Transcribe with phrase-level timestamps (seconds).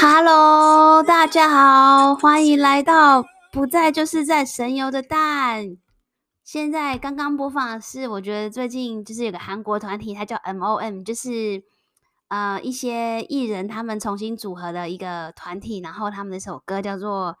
[0.00, 5.76] Hello，大家好，欢迎来到不在就是在神游的蛋。
[6.44, 11.62] 现在刚刚播放的是，我觉得最近就是有个韩国团体，它叫 MOM，就是
[12.28, 17.36] 呃一些艺人他们重新组合的一个团体，然后他们那首歌叫做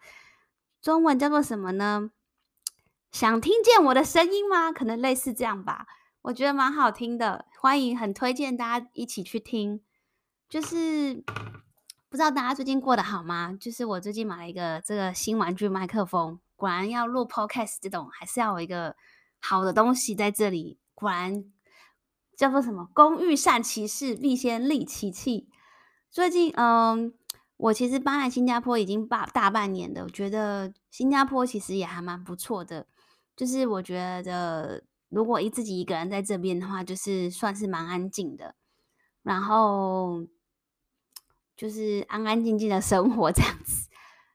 [0.82, 2.10] 中文叫做什么呢？
[3.12, 4.72] 想听见我的声音吗？
[4.72, 5.86] 可能类似这样吧。
[6.22, 9.80] 我觉得蛮好听的，欢迎，很推荐大家一起去听。
[10.48, 11.24] 就是
[12.08, 13.56] 不知道大家最近过得好吗？
[13.60, 16.38] 就是我最近买了一个这个新玩具麦克风。
[16.56, 18.96] 果然要录 podcast 这种，还是要有一个
[19.40, 20.78] 好的东西在这里。
[20.94, 21.44] 果然
[22.36, 25.48] 叫做什么“工欲善其事，必先利其器”。
[26.10, 27.12] 最近，嗯，
[27.56, 32.86] 我其实搬来新加坡已经大大半年了，我觉得新加坡其实也还蛮不错的。
[33.36, 38.54] 就是我觉得，如果一自己一个人在这边的话，就是算是蛮安静的，
[39.22, 40.26] 然后
[41.54, 43.88] 就是安安静静的生活这样子。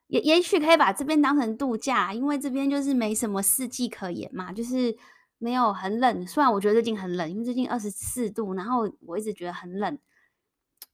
[0.07, 4.95] 也也许可以把这边当成度假，因为这边就是没什么四季可言嘛，就是
[5.39, 6.27] 没有很冷。
[6.27, 9.97] 虽然我觉得最近很冷，因为最近二十四度，然后我一直觉得很冷，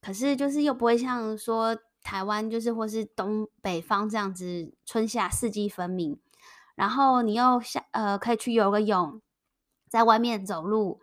[0.00, 6.18] 可是就是又不会像说台湾就是或是东北方这样子春夏四季分明。
[6.76, 9.20] 然后你又下呃可以去游个泳，
[9.88, 11.00] 在外面走路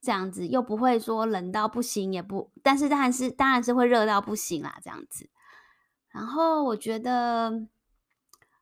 [0.00, 5.28] 这样子，又不会说冷到不行，也不，但是当然是当然是会热到不行啦，这样子。
[6.10, 7.66] 然后我觉得，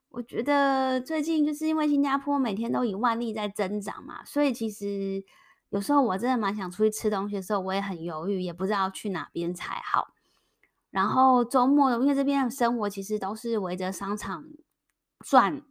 [0.09, 5.25] 我觉得最近就是因为新加坡每天都以万例在增长嘛，所以其实
[5.71, 10.15] 有时候我真的蛮想出去吃东西的时候，我也很犹豫，也不知道去哪边才好。
[10.91, 14.45] 然后周末，因为这边的生活其实都是围着商场
[15.21, 15.63] 转，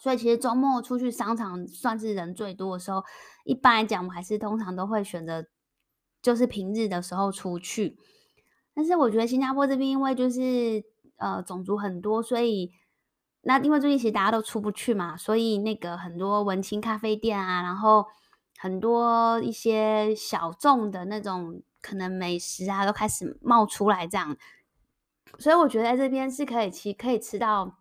[0.00, 3.04] 所以其实周末出去商场算是人最多的时候。
[3.44, 5.44] 一般来讲，我还是通常都会选择
[6.20, 7.96] 就是平日的时候出去。
[8.74, 10.82] 但是我觉得新加坡这边，因为就是。
[11.22, 12.72] 呃，种族很多，所以
[13.42, 18.06] 那因为最近其实大家都出不去嘛，所以那个很多文青咖啡店啊，然后
[18.56, 24.34] 很多一些小众的那种可能美食啊，都开始冒出来这样，
[25.38, 27.79] 所以我觉得在这边是可以吃，可以吃到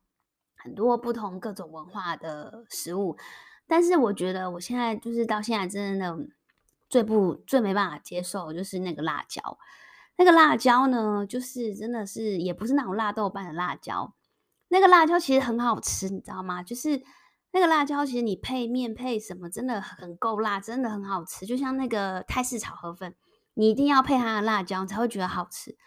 [0.60, 3.18] 很多不同各种文化的食物。
[3.68, 6.18] 但是我觉得我现在就是到现在真的
[6.90, 9.58] 最不最没办法接受就是那个辣椒。
[10.18, 14.14] 那个辣椒呢，就是真的是也不是那种辣豆瓣的辣椒，
[14.68, 16.62] 那个辣椒其实很好吃，你知道吗？
[16.62, 17.02] 就是
[17.52, 21.46] 那个辣椒，其实你配面配什么，真的很够辣，真的很好吃。
[21.46, 23.16] 就像那个泰式炒河粉，
[23.54, 25.78] 你一定要配它的辣椒才会觉得好吃。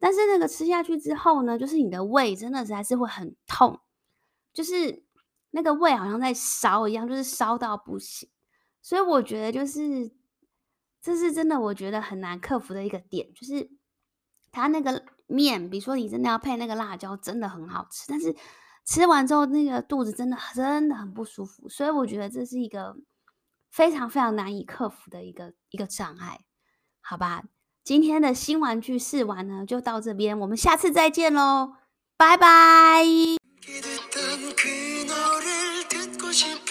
[0.00, 3.78] 但是那个吃下去之后呢，就是你的胃真的是还是会很痛，
[4.56, 5.04] 就是
[5.50, 8.28] 那个胃好像在烧一样，就是烧到不行。
[8.82, 10.10] 所以我觉得就是。
[11.02, 13.70] 这是真的，我觉得很难克服的一个点，就是
[14.50, 18.34] 它那个面，比如说你真的要配那个辣椒，真的很好吃，但是
[18.84, 22.96] 吃完之后那个肚子真的真的很不舒服，所以我觉得这是一个
[23.70, 26.40] 非常非常难以克服的一个一个障碍，
[27.00, 27.44] 好吧？
[27.84, 31.74] 今天的新玩具试玩呢，就到这边，我们下次再见喽，
[32.16, 33.35] 拜拜。
[36.36, 36.65] ocean